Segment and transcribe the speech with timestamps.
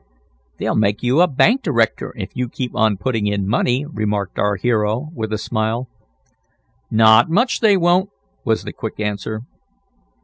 [0.57, 4.55] "They'll make you a bank director, if you keep on putting in money," remarked our
[4.55, 5.89] hero, with a smile.
[6.89, 8.09] "Not much they won't!"
[8.43, 9.41] was the quick answer.